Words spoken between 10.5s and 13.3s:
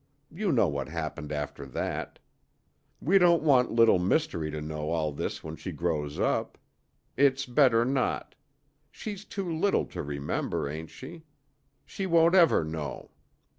ain't she? She won't ever know."